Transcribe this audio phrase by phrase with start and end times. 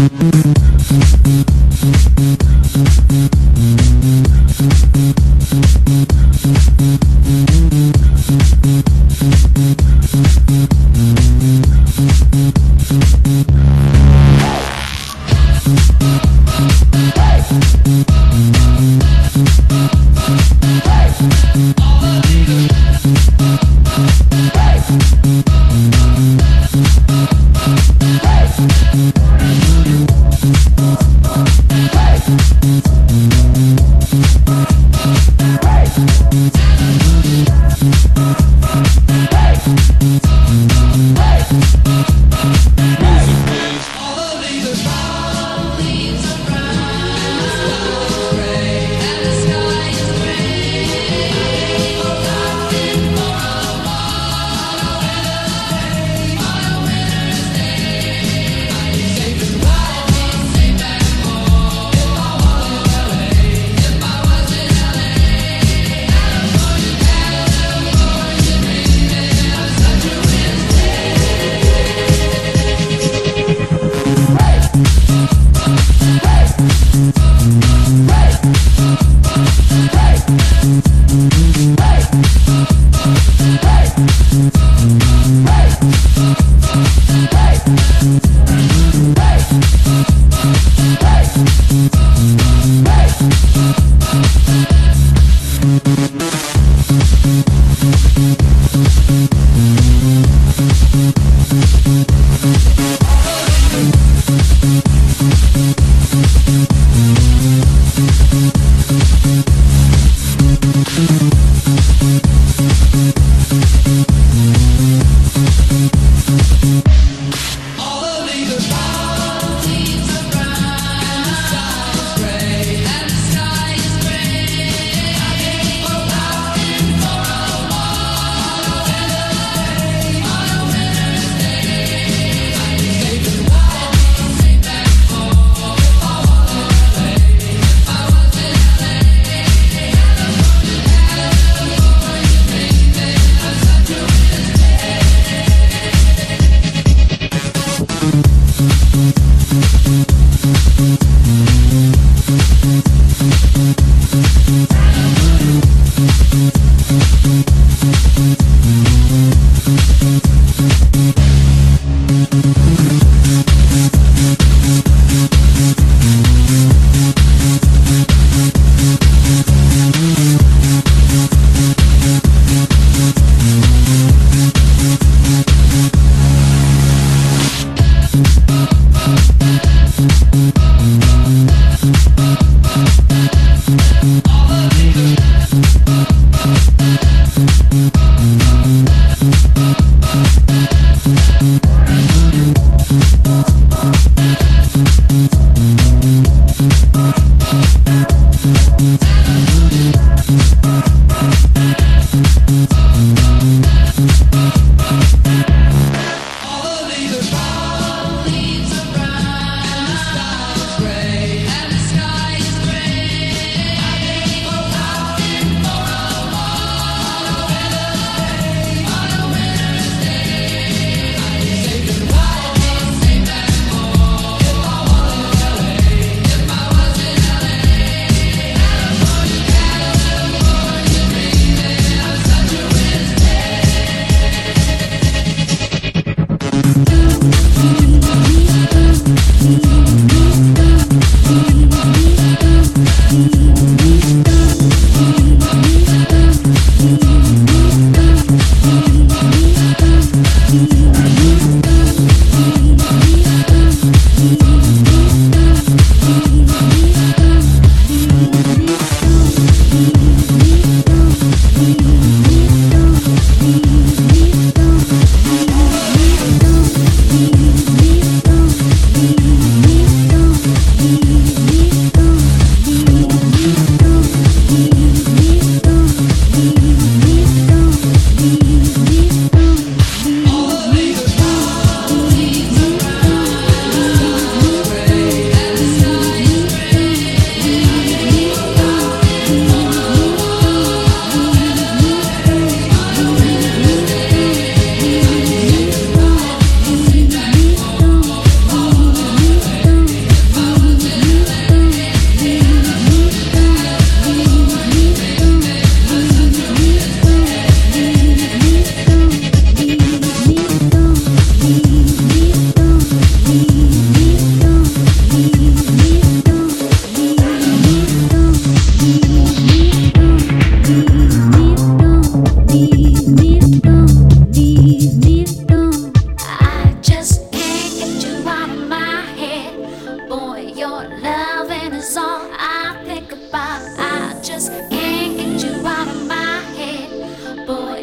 [0.00, 0.59] Música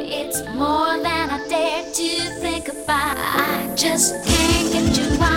[0.09, 3.17] It's more than I dare to think about.
[3.17, 5.36] I just can't get you out.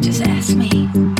[0.00, 1.17] Just ask me.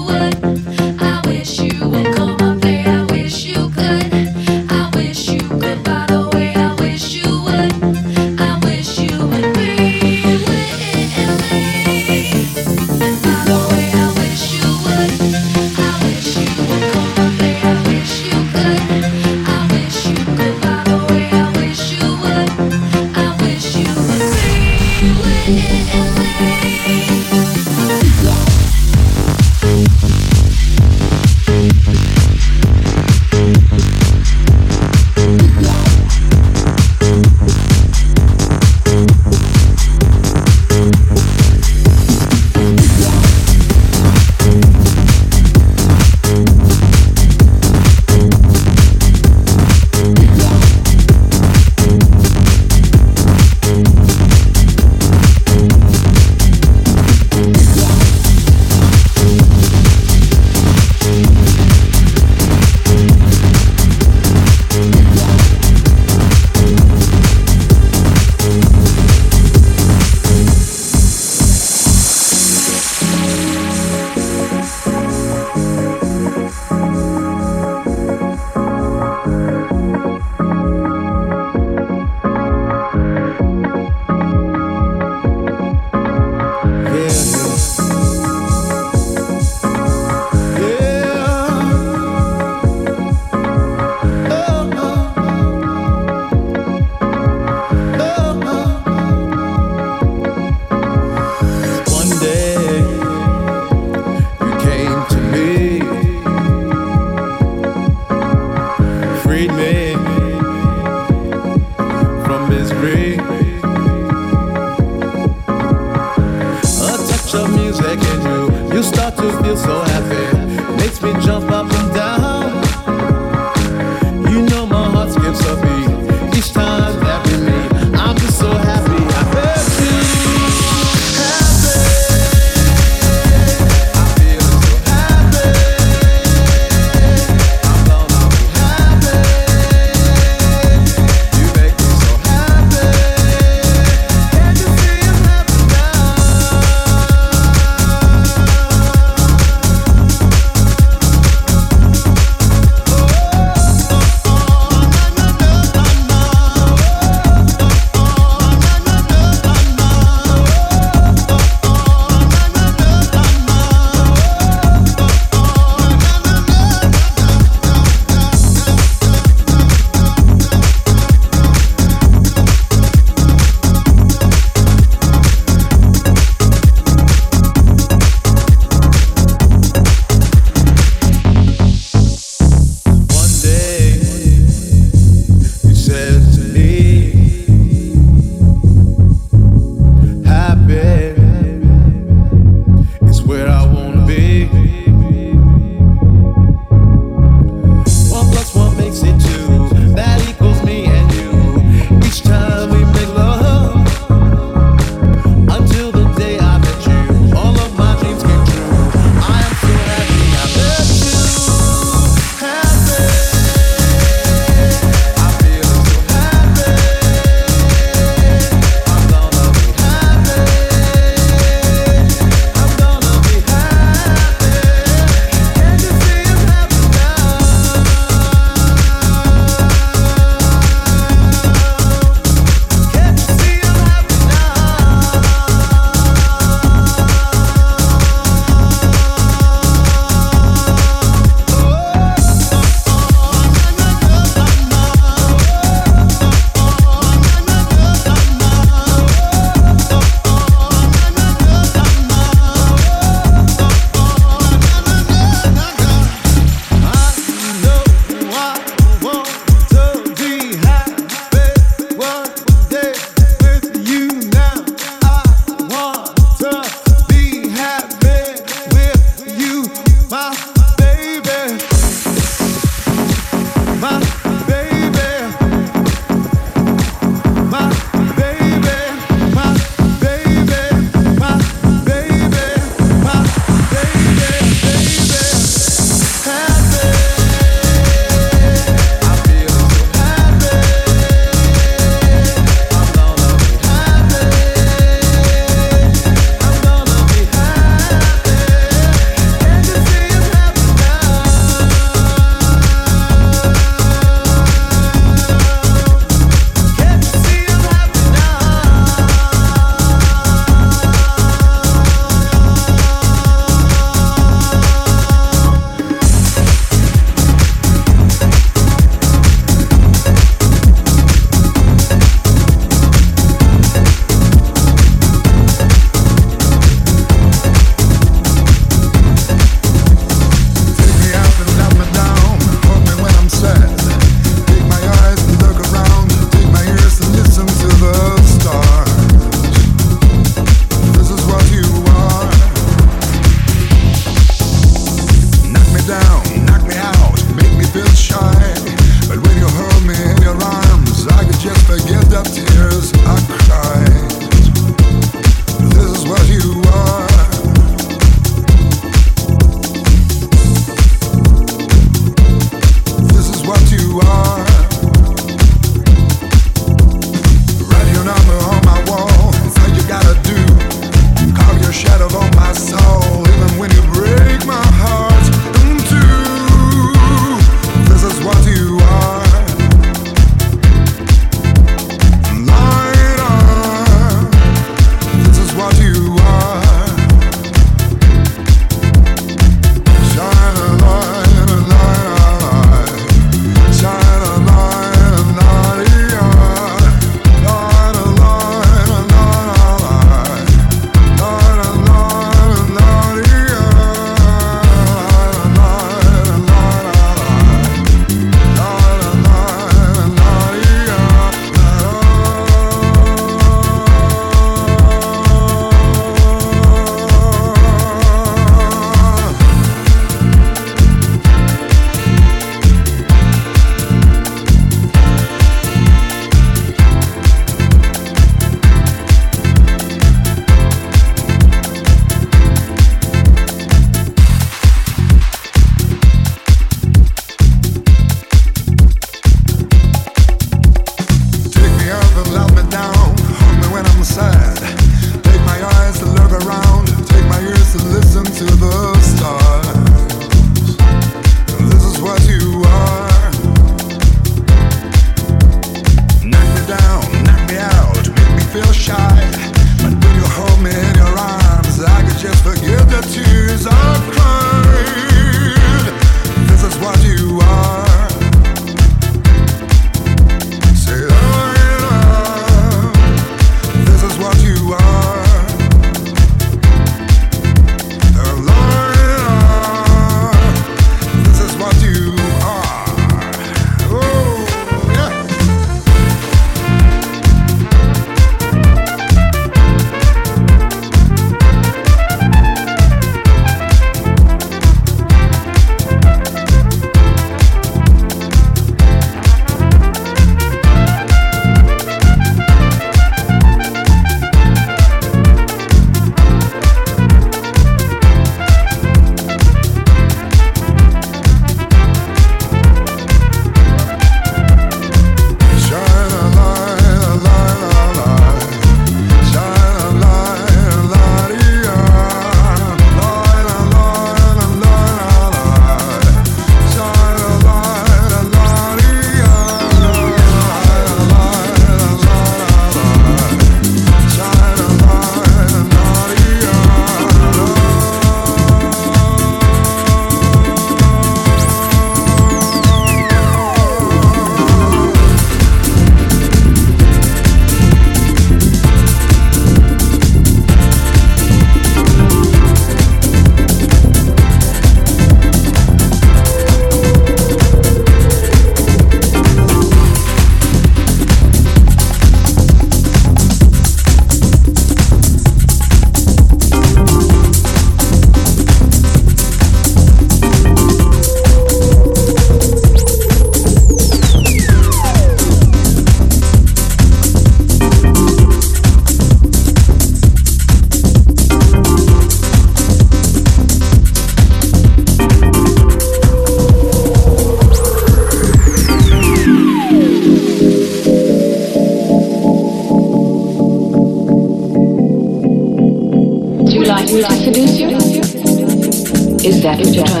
[599.43, 600.00] Is that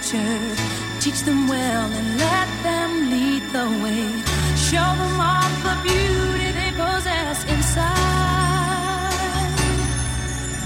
[0.00, 0.56] future.
[1.00, 4.06] Teach them well and let them lead the way.
[4.56, 7.88] Show them all the beauty they possess inside.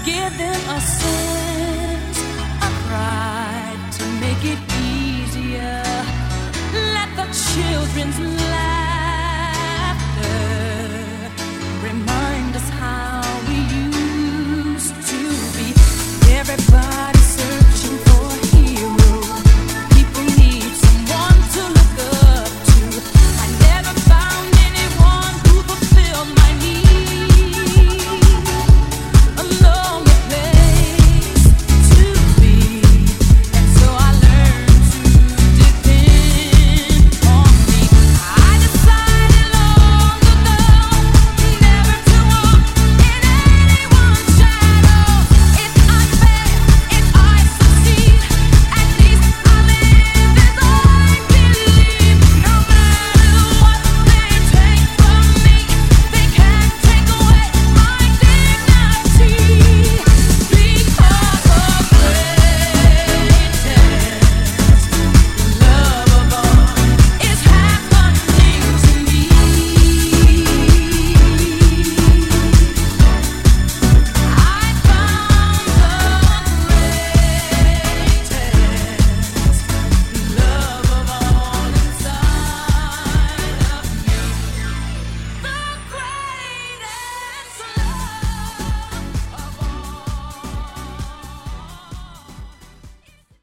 [0.05, 2.19] Give them a sense
[2.65, 5.83] of pride to make it easier.
[6.95, 8.19] Let the children's
[8.51, 8.81] laughter
[11.83, 13.57] remind us how we
[13.89, 15.21] used to
[15.55, 15.67] be.
[16.39, 16.84] Everybody